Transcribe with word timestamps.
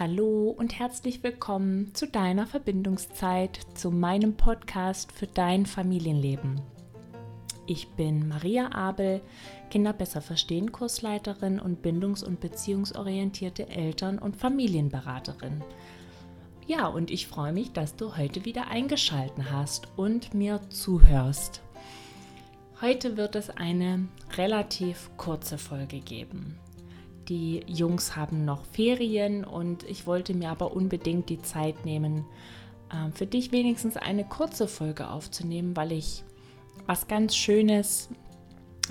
Hallo 0.00 0.48
und 0.48 0.78
herzlich 0.78 1.22
willkommen 1.22 1.94
zu 1.94 2.06
deiner 2.06 2.46
Verbindungszeit, 2.46 3.60
zu 3.74 3.90
meinem 3.90 4.34
Podcast 4.34 5.12
für 5.12 5.26
dein 5.26 5.66
Familienleben. 5.66 6.58
Ich 7.66 7.86
bin 7.90 8.26
Maria 8.26 8.72
Abel, 8.72 9.20
Kinder 9.68 9.92
besser 9.92 10.22
verstehen 10.22 10.72
Kursleiterin 10.72 11.60
und 11.60 11.82
bindungs- 11.82 12.24
und 12.24 12.40
beziehungsorientierte 12.40 13.68
Eltern- 13.68 14.18
und 14.18 14.38
Familienberaterin. 14.38 15.62
Ja, 16.66 16.86
und 16.86 17.10
ich 17.10 17.26
freue 17.26 17.52
mich, 17.52 17.72
dass 17.72 17.94
du 17.94 18.16
heute 18.16 18.46
wieder 18.46 18.68
eingeschalten 18.68 19.50
hast 19.50 19.88
und 19.98 20.32
mir 20.32 20.62
zuhörst. 20.70 21.60
Heute 22.80 23.18
wird 23.18 23.36
es 23.36 23.50
eine 23.50 24.08
relativ 24.38 25.10
kurze 25.18 25.58
Folge 25.58 26.00
geben. 26.00 26.58
Die 27.30 27.62
Jungs 27.68 28.16
haben 28.16 28.44
noch 28.44 28.64
Ferien 28.64 29.44
und 29.44 29.84
ich 29.84 30.04
wollte 30.04 30.34
mir 30.34 30.50
aber 30.50 30.72
unbedingt 30.74 31.28
die 31.28 31.40
Zeit 31.40 31.84
nehmen, 31.84 32.24
äh, 32.90 33.12
für 33.12 33.24
dich 33.24 33.52
wenigstens 33.52 33.96
eine 33.96 34.24
kurze 34.24 34.66
Folge 34.66 35.08
aufzunehmen, 35.08 35.76
weil 35.76 35.92
ich 35.92 36.24
was 36.86 37.06
ganz 37.06 37.36
Schönes 37.36 38.08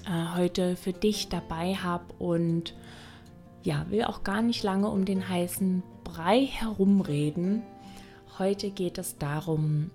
äh, 0.06 0.38
heute 0.38 0.78
für 0.78 0.94
dich 0.94 1.28
dabei 1.28 1.76
habe 1.76 2.06
und 2.18 2.76
ja, 3.62 3.86
will 3.90 4.06
auch 4.06 4.24
gar 4.24 4.42
nicht 4.42 4.64
lange 4.64 4.88
um 4.88 5.04
den 5.04 5.28
heißen 5.28 5.84
Brei 6.06 6.46
herumreden. 6.46 7.62
Heute 8.38 8.72
geht 8.72 8.98
es 8.98 9.18
darum, 9.18 9.92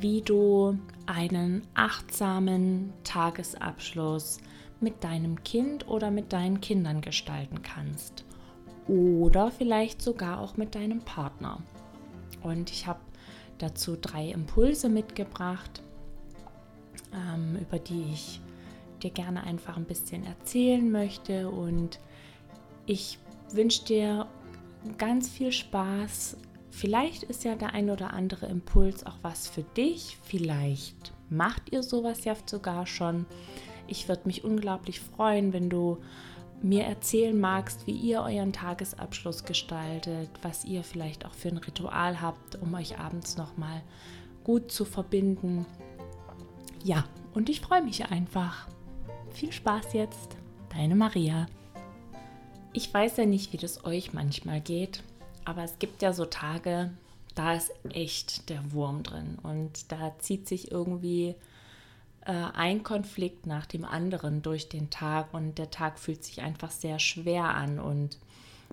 wie 0.00 0.22
du 0.22 0.78
einen 1.04 1.66
achtsamen 1.74 2.94
Tagesabschluss 3.04 4.38
mit 4.80 5.02
deinem 5.04 5.42
Kind 5.42 5.88
oder 5.88 6.10
mit 6.10 6.32
deinen 6.32 6.60
Kindern 6.60 7.00
gestalten 7.00 7.62
kannst. 7.62 8.24
Oder 8.86 9.50
vielleicht 9.50 10.00
sogar 10.00 10.40
auch 10.40 10.56
mit 10.56 10.74
deinem 10.74 11.00
Partner. 11.00 11.62
Und 12.42 12.70
ich 12.70 12.86
habe 12.86 13.00
dazu 13.58 13.96
drei 14.00 14.30
Impulse 14.30 14.88
mitgebracht, 14.88 15.82
ähm, 17.12 17.56
über 17.60 17.78
die 17.78 18.04
ich 18.12 18.40
dir 19.02 19.10
gerne 19.10 19.42
einfach 19.44 19.76
ein 19.76 19.84
bisschen 19.84 20.24
erzählen 20.24 20.90
möchte. 20.90 21.50
Und 21.50 22.00
ich 22.86 23.18
wünsche 23.52 23.84
dir 23.84 24.26
ganz 24.96 25.28
viel 25.28 25.52
Spaß. 25.52 26.36
Vielleicht 26.70 27.24
ist 27.24 27.44
ja 27.44 27.56
der 27.56 27.74
ein 27.74 27.90
oder 27.90 28.12
andere 28.12 28.46
Impuls 28.46 29.04
auch 29.04 29.18
was 29.22 29.48
für 29.48 29.62
dich. 29.62 30.16
Vielleicht 30.22 31.12
macht 31.28 31.72
ihr 31.72 31.82
sowas 31.82 32.24
ja 32.24 32.34
sogar 32.46 32.86
schon. 32.86 33.26
Ich 33.88 34.08
würde 34.08 34.22
mich 34.26 34.44
unglaublich 34.44 35.00
freuen, 35.00 35.52
wenn 35.52 35.70
du 35.70 35.98
mir 36.62 36.84
erzählen 36.84 37.38
magst, 37.38 37.86
wie 37.86 37.92
ihr 37.92 38.20
euren 38.20 38.52
Tagesabschluss 38.52 39.44
gestaltet, 39.44 40.30
was 40.42 40.64
ihr 40.64 40.84
vielleicht 40.84 41.24
auch 41.24 41.32
für 41.32 41.48
ein 41.48 41.58
Ritual 41.58 42.20
habt, 42.20 42.56
um 42.56 42.74
euch 42.74 42.98
abends 42.98 43.36
nochmal 43.36 43.82
gut 44.44 44.70
zu 44.70 44.84
verbinden. 44.84 45.66
Ja, 46.84 47.04
und 47.34 47.48
ich 47.48 47.60
freue 47.60 47.82
mich 47.82 48.06
einfach. 48.06 48.68
Viel 49.30 49.52
Spaß 49.52 49.92
jetzt, 49.92 50.36
deine 50.70 50.96
Maria. 50.96 51.46
Ich 52.72 52.92
weiß 52.92 53.16
ja 53.16 53.26
nicht, 53.26 53.52
wie 53.52 53.56
das 53.56 53.84
euch 53.84 54.12
manchmal 54.12 54.60
geht, 54.60 55.02
aber 55.44 55.64
es 55.64 55.78
gibt 55.78 56.02
ja 56.02 56.12
so 56.12 56.26
Tage, 56.26 56.90
da 57.34 57.54
ist 57.54 57.72
echt 57.90 58.50
der 58.50 58.72
Wurm 58.72 59.02
drin 59.02 59.38
und 59.42 59.90
da 59.92 60.18
zieht 60.18 60.48
sich 60.48 60.72
irgendwie 60.72 61.36
äh, 62.28 62.32
ein 62.52 62.82
Konflikt 62.82 63.46
nach 63.46 63.64
dem 63.64 63.86
anderen 63.86 64.42
durch 64.42 64.68
den 64.68 64.90
Tag 64.90 65.32
und 65.32 65.56
der 65.56 65.70
Tag 65.70 65.98
fühlt 65.98 66.22
sich 66.22 66.42
einfach 66.42 66.70
sehr 66.70 66.98
schwer 66.98 67.44
an 67.44 67.80
und 67.80 68.18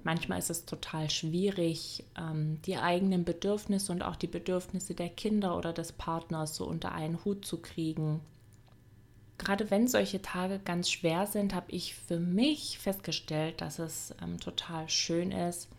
manchmal 0.04 0.40
ist 0.40 0.50
es 0.50 0.66
total 0.66 1.10
schwierig, 1.10 2.04
ähm, 2.20 2.62
die 2.66 2.76
eigenen 2.76 3.24
Bedürfnisse 3.24 3.94
und 3.94 4.04
auch 4.04 4.18
die 4.18 4.28
Bedürfnisse 4.28 4.94
der 4.94 5.08
Kinder 5.08 5.58
oder 5.58 5.72
des 5.72 5.94
Partners 5.94 6.58
so 6.58 6.66
unter 6.66 6.92
einen 6.92 7.24
Hut 7.24 7.46
zu 7.46 7.62
kriegen. 7.62 8.20
Gerade 9.38 9.72
wenn 9.72 9.88
solche 9.88 10.22
Tage 10.22 10.60
ganz 10.60 10.92
schwer 10.92 11.26
sind, 11.26 11.56
habe 11.56 11.72
ich 11.72 11.96
für 11.96 12.20
mich 12.20 12.78
festgestellt, 12.78 13.62
dass 13.62 13.80
es 13.80 14.14
ähm, 14.22 14.38
total 14.38 14.90
schön 14.90 15.32
ist, 15.32 15.70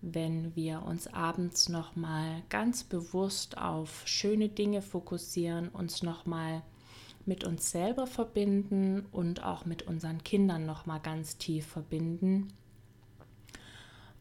wenn 0.00 0.54
wir 0.54 0.82
uns 0.82 1.08
abends 1.08 1.68
nochmal 1.68 2.42
ganz 2.50 2.84
bewusst 2.84 3.58
auf 3.58 4.02
schöne 4.04 4.48
Dinge 4.48 4.80
fokussieren, 4.80 5.70
uns 5.70 6.04
nochmal 6.04 6.62
mit 7.26 7.44
uns 7.44 7.70
selber 7.70 8.06
verbinden 8.06 9.06
und 9.12 9.44
auch 9.44 9.64
mit 9.64 9.82
unseren 9.82 10.24
Kindern 10.24 10.66
noch 10.66 10.86
mal 10.86 10.98
ganz 10.98 11.36
tief 11.36 11.66
verbinden, 11.66 12.52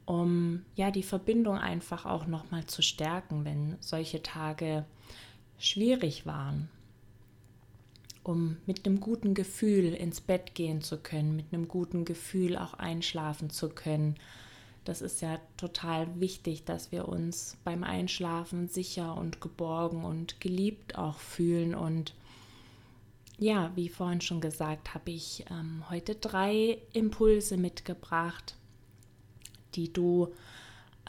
um 0.05 0.63
ja 0.75 0.91
die 0.91 1.03
Verbindung 1.03 1.57
einfach 1.57 2.05
auch 2.05 2.27
noch 2.27 2.51
mal 2.51 2.65
zu 2.65 2.81
stärken, 2.81 3.45
wenn 3.45 3.77
solche 3.79 4.21
Tage 4.21 4.85
schwierig 5.57 6.25
waren, 6.25 6.69
um 8.23 8.57
mit 8.65 8.85
einem 8.85 8.99
guten 8.99 9.33
Gefühl 9.33 9.93
ins 9.93 10.21
Bett 10.21 10.55
gehen 10.55 10.81
zu 10.81 10.97
können, 10.97 11.35
mit 11.35 11.53
einem 11.53 11.67
guten 11.67 12.05
Gefühl 12.05 12.57
auch 12.57 12.73
einschlafen 12.73 13.49
zu 13.49 13.69
können. 13.69 14.15
Das 14.85 15.01
ist 15.01 15.21
ja 15.21 15.39
total 15.57 16.19
wichtig, 16.19 16.65
dass 16.65 16.91
wir 16.91 17.07
uns 17.07 17.57
beim 17.63 17.83
Einschlafen 17.83 18.67
sicher 18.67 19.15
und 19.15 19.41
geborgen 19.41 20.03
und 20.03 20.41
geliebt 20.41 20.97
auch 20.97 21.19
fühlen 21.19 21.75
und 21.75 22.13
ja, 23.39 23.71
wie 23.75 23.89
vorhin 23.89 24.21
schon 24.21 24.41
gesagt, 24.41 24.93
habe 24.93 25.11
ich 25.11 25.45
ähm, 25.49 25.83
heute 25.89 26.15
drei 26.15 26.77
Impulse 26.93 27.57
mitgebracht, 27.57 28.55
die 29.75 29.91
du 29.93 30.33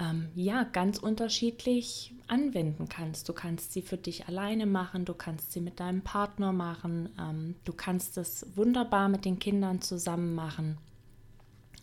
ähm, 0.01 0.29
ja 0.37 0.63
ganz 0.63 0.99
unterschiedlich 0.99 2.15
anwenden 2.29 2.89
kannst. 2.89 3.29
Du 3.29 3.33
kannst 3.33 3.73
sie 3.73 3.83
für 3.83 3.97
dich 3.97 4.29
alleine 4.29 4.67
machen, 4.67 5.05
du 5.05 5.15
kannst 5.15 5.53
sie 5.53 5.61
mit 5.61 5.81
deinem 5.81 6.03
Partner 6.03 6.53
machen, 6.53 7.09
ähm, 7.19 7.57
du 7.65 7.73
kannst 7.73 8.17
es 8.17 8.47
wunderbar 8.55 9.09
mit 9.09 9.25
den 9.25 9.41
Kindern 9.41 9.83
zusammen 9.83 10.35
machen. 10.35 10.79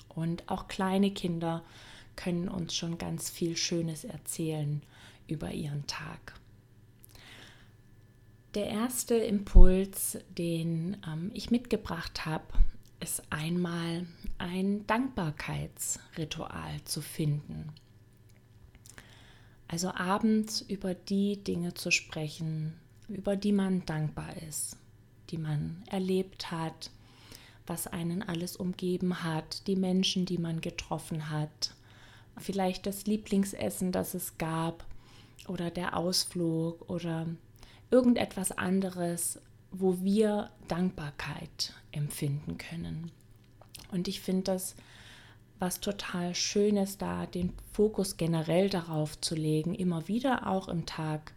Und 0.07 0.49
auch 0.49 0.67
kleine 0.67 1.11
Kinder 1.11 1.63
können 2.15 2.47
uns 2.47 2.73
schon 2.73 2.97
ganz 2.97 3.29
viel 3.29 3.57
Schönes 3.57 4.05
erzählen 4.05 4.81
über 5.27 5.51
ihren 5.51 5.85
Tag. 5.87 6.33
Der 8.57 8.69
erste 8.71 9.13
Impuls, 9.13 10.17
den 10.35 10.97
ähm, 11.07 11.29
ich 11.35 11.51
mitgebracht 11.51 12.25
habe, 12.25 12.43
ist 12.99 13.21
einmal 13.29 14.07
ein 14.39 14.87
Dankbarkeitsritual 14.87 16.83
zu 16.83 17.01
finden. 17.01 17.71
Also 19.67 19.93
abends 19.93 20.61
über 20.61 20.95
die 20.95 21.43
Dinge 21.43 21.75
zu 21.75 21.91
sprechen, 21.91 22.73
über 23.07 23.35
die 23.35 23.51
man 23.51 23.85
dankbar 23.85 24.35
ist, 24.49 24.75
die 25.29 25.37
man 25.37 25.83
erlebt 25.85 26.49
hat, 26.49 26.89
was 27.67 27.85
einen 27.85 28.23
alles 28.23 28.55
umgeben 28.55 29.21
hat, 29.23 29.67
die 29.67 29.75
Menschen, 29.75 30.25
die 30.25 30.39
man 30.39 30.61
getroffen 30.61 31.29
hat, 31.29 31.75
vielleicht 32.39 32.87
das 32.87 33.05
Lieblingsessen, 33.05 33.91
das 33.91 34.15
es 34.15 34.39
gab 34.39 34.83
oder 35.47 35.69
der 35.69 35.95
Ausflug 35.95 36.89
oder 36.89 37.27
irgendetwas 37.91 38.51
anderes, 38.51 39.41
wo 39.71 40.01
wir 40.01 40.49
Dankbarkeit 40.67 41.73
empfinden 41.91 42.57
können. 42.57 43.11
Und 43.91 44.07
ich 44.07 44.21
finde 44.21 44.43
das 44.43 44.75
was 45.59 45.79
total 45.79 46.35
Schönes, 46.35 46.97
da 46.97 47.25
den 47.25 47.53
Fokus 47.71 48.17
generell 48.17 48.69
darauf 48.69 49.19
zu 49.19 49.35
legen, 49.35 49.73
immer 49.73 50.07
wieder 50.07 50.47
auch 50.47 50.67
im 50.67 50.85
Tag 50.85 51.33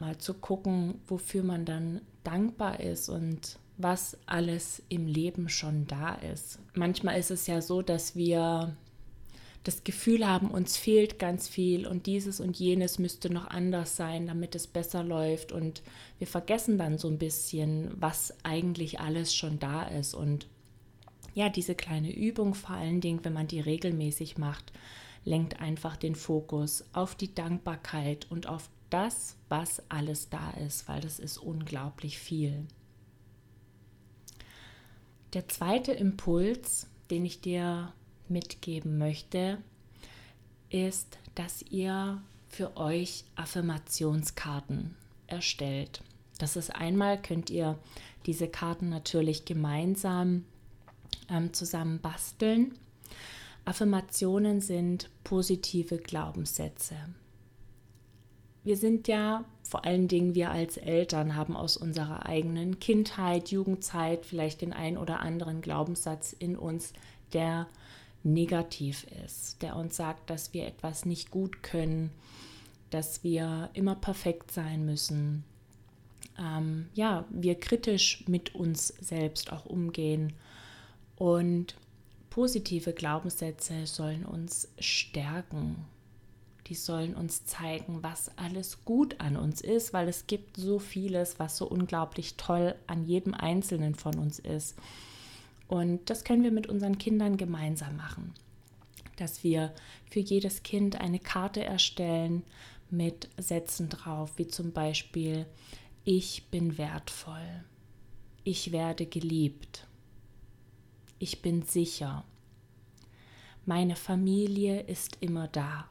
mal 0.00 0.16
zu 0.18 0.34
gucken, 0.34 1.00
wofür 1.06 1.42
man 1.42 1.64
dann 1.64 2.00
dankbar 2.24 2.80
ist 2.80 3.08
und 3.08 3.58
was 3.76 4.16
alles 4.26 4.82
im 4.88 5.06
Leben 5.06 5.48
schon 5.48 5.86
da 5.86 6.14
ist. 6.14 6.58
Manchmal 6.74 7.18
ist 7.18 7.30
es 7.30 7.46
ja 7.46 7.60
so, 7.60 7.82
dass 7.82 8.16
wir 8.16 8.74
das 9.64 9.84
Gefühl 9.84 10.26
haben, 10.26 10.50
uns 10.50 10.76
fehlt 10.76 11.18
ganz 11.18 11.48
viel 11.48 11.86
und 11.86 12.06
dieses 12.06 12.40
und 12.40 12.58
jenes 12.58 12.98
müsste 12.98 13.30
noch 13.30 13.46
anders 13.46 13.96
sein, 13.96 14.26
damit 14.26 14.54
es 14.54 14.66
besser 14.66 15.04
läuft. 15.04 15.52
Und 15.52 15.82
wir 16.18 16.26
vergessen 16.26 16.78
dann 16.78 16.98
so 16.98 17.08
ein 17.08 17.18
bisschen, 17.18 17.92
was 17.94 18.34
eigentlich 18.42 18.98
alles 18.98 19.34
schon 19.34 19.60
da 19.60 19.84
ist. 19.84 20.14
Und 20.14 20.48
ja, 21.34 21.48
diese 21.48 21.76
kleine 21.76 22.12
Übung, 22.12 22.54
vor 22.54 22.74
allen 22.74 23.00
Dingen, 23.00 23.20
wenn 23.24 23.32
man 23.32 23.46
die 23.46 23.60
regelmäßig 23.60 24.36
macht, 24.36 24.72
lenkt 25.24 25.60
einfach 25.60 25.96
den 25.96 26.16
Fokus 26.16 26.84
auf 26.92 27.14
die 27.14 27.32
Dankbarkeit 27.32 28.26
und 28.30 28.48
auf 28.48 28.68
das, 28.90 29.36
was 29.48 29.82
alles 29.88 30.28
da 30.28 30.50
ist, 30.66 30.88
weil 30.88 31.00
das 31.00 31.20
ist 31.20 31.38
unglaublich 31.38 32.18
viel. 32.18 32.66
Der 35.34 35.48
zweite 35.48 35.92
Impuls, 35.92 36.88
den 37.10 37.24
ich 37.24 37.40
dir 37.40 37.92
mitgeben 38.32 38.98
möchte, 38.98 39.58
ist, 40.70 41.18
dass 41.34 41.62
ihr 41.62 42.20
für 42.48 42.76
euch 42.76 43.24
Affirmationskarten 43.36 44.94
erstellt. 45.26 46.02
Das 46.38 46.56
ist 46.56 46.74
einmal, 46.74 47.20
könnt 47.20 47.50
ihr 47.50 47.78
diese 48.26 48.48
Karten 48.48 48.88
natürlich 48.88 49.44
gemeinsam 49.44 50.44
ähm, 51.30 51.52
zusammen 51.52 52.00
basteln. 52.00 52.74
Affirmationen 53.64 54.60
sind 54.60 55.08
positive 55.24 55.98
Glaubenssätze. 55.98 56.96
Wir 58.64 58.76
sind 58.76 59.08
ja, 59.08 59.44
vor 59.62 59.84
allen 59.84 60.08
Dingen 60.08 60.34
wir 60.34 60.50
als 60.50 60.76
Eltern, 60.76 61.36
haben 61.36 61.56
aus 61.56 61.76
unserer 61.76 62.26
eigenen 62.26 62.78
Kindheit, 62.78 63.50
Jugendzeit 63.50 64.24
vielleicht 64.24 64.60
den 64.60 64.72
ein 64.72 64.96
oder 64.96 65.20
anderen 65.20 65.62
Glaubenssatz 65.62 66.32
in 66.32 66.56
uns, 66.56 66.92
der 67.32 67.66
negativ 68.24 69.06
ist, 69.24 69.62
der 69.62 69.76
uns 69.76 69.96
sagt, 69.96 70.30
dass 70.30 70.52
wir 70.54 70.66
etwas 70.66 71.04
nicht 71.04 71.30
gut 71.30 71.62
können, 71.62 72.10
dass 72.90 73.24
wir 73.24 73.70
immer 73.72 73.94
perfekt 73.94 74.50
sein 74.50 74.84
müssen. 74.84 75.44
Ähm, 76.38 76.88
ja, 76.94 77.24
wir 77.30 77.54
kritisch 77.56 78.24
mit 78.28 78.54
uns 78.54 78.88
selbst 78.88 79.52
auch 79.52 79.66
umgehen. 79.66 80.34
Und 81.16 81.74
positive 82.30 82.92
Glaubenssätze 82.92 83.86
sollen 83.86 84.24
uns 84.24 84.68
stärken. 84.78 85.84
Die 86.68 86.74
sollen 86.74 87.14
uns 87.14 87.44
zeigen, 87.44 88.02
was 88.02 88.36
alles 88.38 88.84
gut 88.84 89.20
an 89.20 89.36
uns 89.36 89.60
ist, 89.60 89.92
weil 89.92 90.08
es 90.08 90.26
gibt 90.26 90.56
so 90.56 90.78
vieles, 90.78 91.38
was 91.38 91.56
so 91.56 91.66
unglaublich 91.66 92.36
toll 92.36 92.74
an 92.86 93.04
jedem 93.04 93.34
Einzelnen 93.34 93.94
von 93.94 94.18
uns 94.18 94.38
ist. 94.38 94.76
Und 95.72 96.10
das 96.10 96.22
können 96.22 96.42
wir 96.42 96.52
mit 96.52 96.66
unseren 96.66 96.98
Kindern 96.98 97.38
gemeinsam 97.38 97.96
machen. 97.96 98.34
Dass 99.16 99.42
wir 99.42 99.72
für 100.04 100.20
jedes 100.20 100.62
Kind 100.62 101.00
eine 101.00 101.18
Karte 101.18 101.64
erstellen 101.64 102.42
mit 102.90 103.30
Sätzen 103.38 103.88
drauf, 103.88 104.32
wie 104.36 104.46
zum 104.46 104.72
Beispiel, 104.72 105.46
ich 106.04 106.50
bin 106.50 106.76
wertvoll, 106.76 107.64
ich 108.44 108.70
werde 108.70 109.06
geliebt, 109.06 109.86
ich 111.18 111.40
bin 111.40 111.62
sicher, 111.62 112.22
meine 113.64 113.96
Familie 113.96 114.82
ist 114.82 115.16
immer 115.20 115.48
da, 115.48 115.88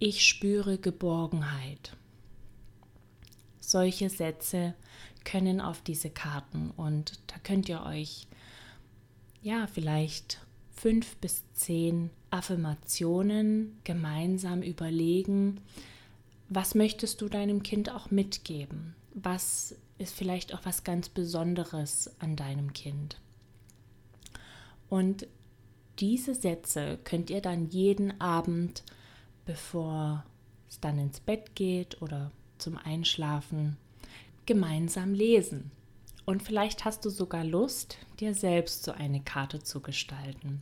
ich 0.00 0.26
spüre 0.26 0.76
Geborgenheit. 0.76 1.96
Solche 3.60 4.10
Sätze 4.10 4.74
können 5.24 5.60
auf 5.60 5.82
diese 5.82 6.10
Karten 6.10 6.70
und 6.76 7.18
da 7.26 7.36
könnt 7.42 7.68
ihr 7.68 7.82
euch 7.82 8.26
ja 9.42 9.66
vielleicht 9.66 10.40
fünf 10.70 11.16
bis 11.16 11.44
zehn 11.52 12.10
Affirmationen 12.30 13.78
gemeinsam 13.84 14.62
überlegen, 14.62 15.60
was 16.48 16.74
möchtest 16.74 17.20
du 17.20 17.28
deinem 17.28 17.62
Kind 17.62 17.90
auch 17.90 18.10
mitgeben? 18.10 18.94
Was 19.14 19.76
ist 19.98 20.14
vielleicht 20.14 20.54
auch 20.54 20.60
was 20.64 20.84
ganz 20.84 21.08
Besonderes 21.08 22.10
an 22.18 22.36
deinem 22.36 22.72
Kind? 22.72 23.20
Und 24.88 25.26
diese 25.98 26.34
Sätze 26.34 26.98
könnt 27.04 27.30
ihr 27.30 27.40
dann 27.40 27.68
jeden 27.68 28.20
Abend, 28.20 28.82
bevor 29.44 30.24
es 30.68 30.80
dann 30.80 30.98
ins 30.98 31.20
Bett 31.20 31.54
geht 31.54 32.00
oder 32.02 32.32
zum 32.58 32.76
Einschlafen, 32.76 33.76
gemeinsam 34.50 35.14
lesen. 35.14 35.70
Und 36.24 36.42
vielleicht 36.42 36.84
hast 36.84 37.04
du 37.04 37.08
sogar 37.08 37.44
Lust, 37.44 37.98
dir 38.18 38.34
selbst 38.34 38.82
so 38.82 38.90
eine 38.90 39.20
Karte 39.20 39.62
zu 39.62 39.78
gestalten. 39.78 40.60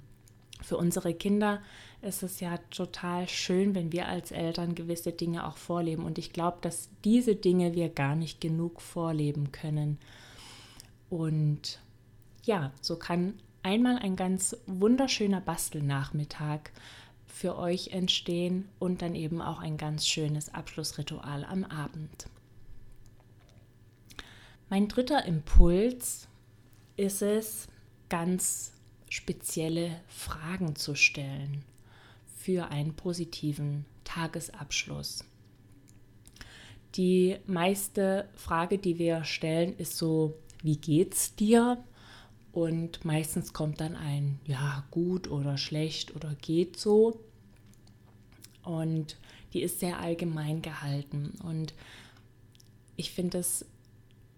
Für 0.60 0.76
unsere 0.76 1.14
Kinder 1.14 1.62
ist 2.02 2.22
es 2.22 2.40
ja 2.40 2.58
total 2.68 3.26
schön, 3.30 3.74
wenn 3.74 3.90
wir 3.90 4.06
als 4.06 4.30
Eltern 4.30 4.74
gewisse 4.74 5.12
Dinge 5.12 5.46
auch 5.46 5.56
vorleben. 5.56 6.04
Und 6.04 6.18
ich 6.18 6.34
glaube, 6.34 6.58
dass 6.60 6.90
diese 7.02 7.34
Dinge 7.34 7.74
wir 7.74 7.88
gar 7.88 8.14
nicht 8.14 8.42
genug 8.42 8.82
vorleben 8.82 9.52
können. 9.52 9.96
Und 11.08 11.80
ja, 12.44 12.72
so 12.82 12.96
kann 12.96 13.40
einmal 13.62 13.96
ein 13.96 14.16
ganz 14.16 14.54
wunderschöner 14.66 15.40
Bastelnachmittag 15.40 16.60
für 17.26 17.56
euch 17.56 17.88
entstehen 17.88 18.68
und 18.78 19.00
dann 19.00 19.14
eben 19.14 19.40
auch 19.40 19.60
ein 19.60 19.78
ganz 19.78 20.06
schönes 20.06 20.52
Abschlussritual 20.52 21.46
am 21.46 21.64
Abend. 21.64 22.26
Mein 24.70 24.86
dritter 24.86 25.24
Impuls 25.24 26.28
ist 26.96 27.22
es, 27.22 27.68
ganz 28.10 28.72
spezielle 29.08 30.00
Fragen 30.08 30.76
zu 30.76 30.94
stellen 30.94 31.64
für 32.36 32.68
einen 32.68 32.94
positiven 32.94 33.86
Tagesabschluss. 34.04 35.24
Die 36.96 37.36
meiste 37.46 38.28
Frage, 38.34 38.76
die 38.76 38.98
wir 38.98 39.24
stellen, 39.24 39.74
ist 39.78 39.96
so, 39.96 40.34
wie 40.62 40.76
geht's 40.76 41.34
dir? 41.34 41.82
Und 42.52 43.04
meistens 43.06 43.54
kommt 43.54 43.80
dann 43.80 43.96
ein 43.96 44.38
ja, 44.46 44.84
gut 44.90 45.30
oder 45.30 45.56
schlecht 45.56 46.14
oder 46.14 46.34
geht 46.34 46.78
so. 46.78 47.20
Und 48.64 49.16
die 49.54 49.62
ist 49.62 49.80
sehr 49.80 49.98
allgemein 49.98 50.60
gehalten. 50.60 51.38
Und 51.42 51.72
ich 52.96 53.12
finde 53.12 53.38
es 53.38 53.64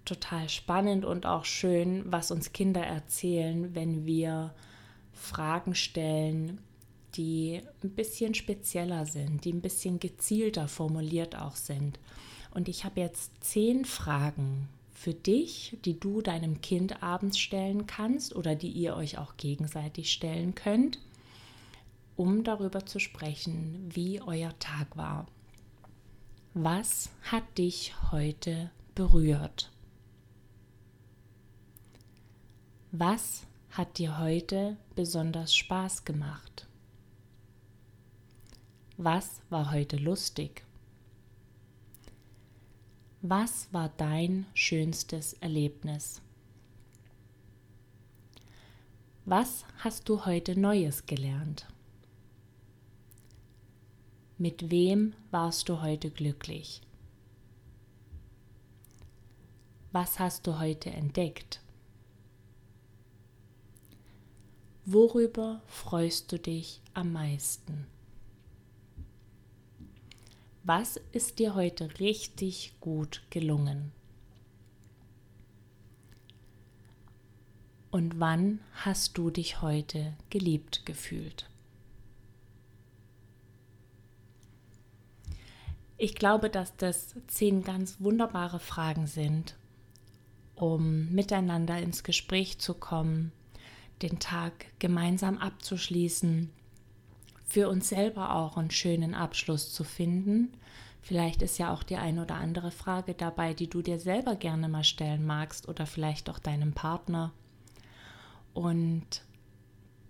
total 0.04 0.48
spannend 0.48 1.04
und 1.04 1.26
auch 1.26 1.44
schön, 1.44 2.02
was 2.06 2.30
uns 2.30 2.52
Kinder 2.52 2.82
erzählen, 2.82 3.74
wenn 3.74 4.06
wir 4.06 4.54
Fragen 5.12 5.74
stellen, 5.74 6.60
die 7.14 7.60
ein 7.82 7.90
bisschen 7.90 8.34
spezieller 8.34 9.06
sind, 9.06 9.44
die 9.44 9.52
ein 9.52 9.60
bisschen 9.60 10.00
gezielter 10.00 10.68
formuliert 10.68 11.36
auch 11.36 11.56
sind. 11.56 11.98
Und 12.52 12.68
ich 12.68 12.84
habe 12.84 13.00
jetzt 13.00 13.32
zehn 13.42 13.84
Fragen 13.84 14.68
für 14.92 15.14
dich, 15.14 15.78
die 15.84 15.98
du 15.98 16.20
deinem 16.20 16.60
Kind 16.60 17.02
abends 17.02 17.38
stellen 17.38 17.86
kannst 17.86 18.34
oder 18.34 18.54
die 18.54 18.70
ihr 18.70 18.96
euch 18.96 19.18
auch 19.18 19.36
gegenseitig 19.36 20.12
stellen 20.12 20.54
könnt, 20.54 20.98
um 22.16 22.44
darüber 22.44 22.84
zu 22.84 22.98
sprechen, 22.98 23.88
wie 23.88 24.20
euer 24.20 24.58
Tag 24.58 24.96
war. 24.96 25.26
Was 26.52 27.10
hat 27.22 27.44
dich 27.56 27.94
heute 28.10 28.70
berührt? 28.94 29.70
Was 32.92 33.46
hat 33.70 33.98
dir 33.98 34.18
heute 34.18 34.76
besonders 34.96 35.54
Spaß 35.54 36.04
gemacht? 36.04 36.66
Was 38.96 39.40
war 39.48 39.70
heute 39.70 39.96
lustig? 39.96 40.64
Was 43.22 43.72
war 43.72 43.90
dein 43.90 44.44
schönstes 44.54 45.34
Erlebnis? 45.34 46.20
Was 49.24 49.64
hast 49.78 50.08
du 50.08 50.26
heute 50.26 50.58
Neues 50.58 51.06
gelernt? 51.06 51.68
Mit 54.36 54.68
wem 54.72 55.14
warst 55.30 55.68
du 55.68 55.80
heute 55.80 56.10
glücklich? 56.10 56.80
Was 59.92 60.18
hast 60.18 60.48
du 60.48 60.58
heute 60.58 60.90
entdeckt? 60.90 61.60
Worüber 64.86 65.60
freust 65.66 66.32
du 66.32 66.38
dich 66.38 66.80
am 66.94 67.12
meisten? 67.12 67.86
Was 70.64 70.98
ist 71.12 71.38
dir 71.38 71.54
heute 71.54 72.00
richtig 72.00 72.74
gut 72.80 73.22
gelungen? 73.30 73.92
Und 77.90 78.20
wann 78.20 78.60
hast 78.72 79.18
du 79.18 79.30
dich 79.30 79.62
heute 79.62 80.14
geliebt 80.30 80.86
gefühlt? 80.86 81.48
Ich 85.98 86.14
glaube, 86.14 86.48
dass 86.48 86.76
das 86.76 87.14
zehn 87.26 87.62
ganz 87.62 88.00
wunderbare 88.00 88.58
Fragen 88.58 89.06
sind, 89.06 89.56
um 90.54 91.12
miteinander 91.12 91.78
ins 91.78 92.04
Gespräch 92.04 92.58
zu 92.58 92.72
kommen, 92.72 93.32
den 94.02 94.18
Tag 94.18 94.66
gemeinsam 94.78 95.38
abzuschließen, 95.38 96.50
für 97.44 97.68
uns 97.68 97.88
selber 97.88 98.34
auch 98.34 98.56
einen 98.56 98.70
schönen 98.70 99.14
Abschluss 99.14 99.72
zu 99.72 99.84
finden. 99.84 100.52
Vielleicht 101.02 101.42
ist 101.42 101.58
ja 101.58 101.72
auch 101.72 101.82
die 101.82 101.96
eine 101.96 102.22
oder 102.22 102.36
andere 102.36 102.70
Frage 102.70 103.14
dabei, 103.14 103.54
die 103.54 103.68
du 103.68 103.82
dir 103.82 103.98
selber 103.98 104.36
gerne 104.36 104.68
mal 104.68 104.84
stellen 104.84 105.26
magst 105.26 105.68
oder 105.68 105.86
vielleicht 105.86 106.30
auch 106.30 106.38
deinem 106.38 106.72
Partner. 106.72 107.32
Und 108.54 109.22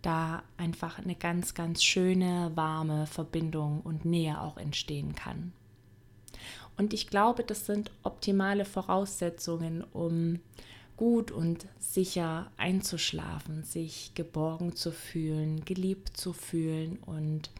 da 0.02 0.42
einfach 0.56 0.98
eine 0.98 1.14
ganz, 1.14 1.54
ganz 1.54 1.82
schöne, 1.82 2.52
warme 2.54 3.06
Verbindung 3.06 3.80
und 3.80 4.04
Nähe 4.04 4.40
auch 4.40 4.56
entstehen 4.56 5.14
kann. 5.14 5.52
Und 6.76 6.94
ich 6.94 7.08
glaube, 7.08 7.44
das 7.44 7.66
sind 7.66 7.90
optimale 8.02 8.64
Voraussetzungen, 8.64 9.84
um 9.92 10.40
gut 11.00 11.30
und 11.30 11.66
sicher 11.78 12.52
einzuschlafen, 12.58 13.64
sich 13.64 14.12
geborgen 14.14 14.76
zu 14.76 14.92
fühlen, 14.92 15.64
geliebt 15.64 16.14
zu 16.14 16.34
fühlen 16.34 16.98
und 16.98 17.50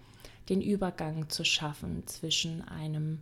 den 0.50 0.60
Übergang 0.60 1.30
zu 1.30 1.42
schaffen 1.46 2.06
zwischen 2.06 2.60
einem 2.68 3.18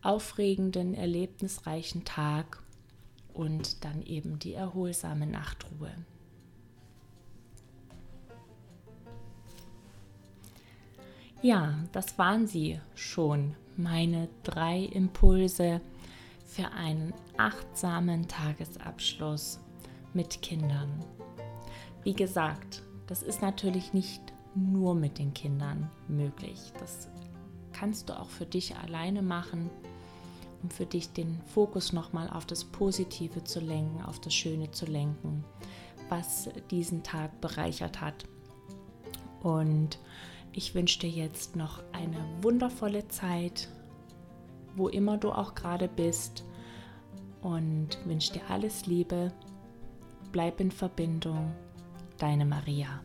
aufregenden, 0.00 0.94
erlebnisreichen 0.94 2.04
Tag 2.04 2.62
und 3.34 3.84
dann 3.84 4.00
eben 4.02 4.38
die 4.38 4.54
erholsame 4.54 5.26
Nachtruhe. 5.26 5.90
Ja, 11.42 11.80
das 11.90 12.16
waren 12.16 12.46
sie 12.46 12.78
schon, 12.94 13.56
meine 13.76 14.28
drei 14.44 14.84
Impulse 14.84 15.80
für 16.56 16.72
einen 16.72 17.12
achtsamen 17.36 18.26
Tagesabschluss 18.28 19.60
mit 20.14 20.40
Kindern. 20.40 21.04
Wie 22.02 22.14
gesagt, 22.14 22.82
das 23.06 23.22
ist 23.22 23.42
natürlich 23.42 23.92
nicht 23.92 24.22
nur 24.54 24.94
mit 24.94 25.18
den 25.18 25.34
Kindern 25.34 25.90
möglich. 26.08 26.72
Das 26.80 27.08
kannst 27.74 28.08
du 28.08 28.18
auch 28.18 28.30
für 28.30 28.46
dich 28.46 28.74
alleine 28.74 29.20
machen, 29.20 29.68
um 30.62 30.70
für 30.70 30.86
dich 30.86 31.12
den 31.12 31.38
Fokus 31.44 31.92
nochmal 31.92 32.30
auf 32.30 32.46
das 32.46 32.64
Positive 32.64 33.44
zu 33.44 33.60
lenken, 33.60 34.02
auf 34.02 34.18
das 34.18 34.32
Schöne 34.32 34.70
zu 34.70 34.86
lenken, 34.86 35.44
was 36.08 36.48
diesen 36.70 37.02
Tag 37.02 37.38
bereichert 37.42 38.00
hat. 38.00 38.24
Und 39.42 39.98
ich 40.54 40.74
wünsche 40.74 41.00
dir 41.00 41.10
jetzt 41.10 41.54
noch 41.54 41.82
eine 41.92 42.16
wundervolle 42.40 43.06
Zeit, 43.08 43.68
wo 44.76 44.88
immer 44.88 45.18
du 45.18 45.32
auch 45.32 45.54
gerade 45.54 45.88
bist. 45.88 46.44
Und 47.40 47.98
wünsche 48.04 48.34
dir 48.34 48.42
alles 48.48 48.86
Liebe. 48.86 49.32
Bleib 50.32 50.60
in 50.60 50.70
Verbindung. 50.70 51.52
Deine 52.18 52.44
Maria. 52.44 53.00